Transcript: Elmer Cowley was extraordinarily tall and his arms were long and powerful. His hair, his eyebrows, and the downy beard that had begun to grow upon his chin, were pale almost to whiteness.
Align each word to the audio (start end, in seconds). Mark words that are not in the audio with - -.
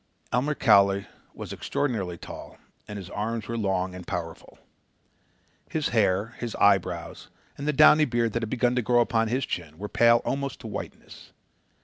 Elmer 0.33 0.55
Cowley 0.55 1.05
was 1.35 1.53
extraordinarily 1.53 2.17
tall 2.17 2.57
and 2.87 2.97
his 2.97 3.11
arms 3.11 3.47
were 3.47 3.55
long 3.55 3.93
and 3.93 4.07
powerful. 4.07 4.57
His 5.69 5.89
hair, 5.89 6.29
his 6.39 6.55
eyebrows, 6.55 7.29
and 7.55 7.67
the 7.67 7.71
downy 7.71 8.05
beard 8.05 8.33
that 8.33 8.41
had 8.41 8.49
begun 8.49 8.73
to 8.73 8.81
grow 8.81 9.01
upon 9.01 9.27
his 9.27 9.45
chin, 9.45 9.77
were 9.77 9.87
pale 9.89 10.17
almost 10.25 10.59
to 10.61 10.65
whiteness. 10.67 11.33